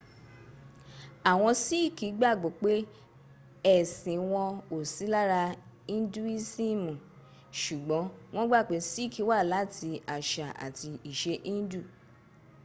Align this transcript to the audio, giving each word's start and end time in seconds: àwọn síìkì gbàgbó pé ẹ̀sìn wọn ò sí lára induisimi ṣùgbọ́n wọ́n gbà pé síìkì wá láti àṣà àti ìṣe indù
àwọn 1.31 1.53
síìkì 1.63 2.07
gbàgbó 2.17 2.47
pé 2.61 2.73
ẹ̀sìn 3.75 4.19
wọn 4.31 4.49
ò 4.75 4.77
sí 4.93 5.05
lára 5.13 5.41
induisimi 5.95 6.93
ṣùgbọ́n 7.61 8.05
wọ́n 8.33 8.47
gbà 8.49 8.59
pé 8.69 8.75
síìkì 8.91 9.21
wá 9.29 9.37
láti 9.53 9.89
àṣà 10.15 10.47
àti 10.65 10.89
ìṣe 11.11 11.33
indù 11.53 11.81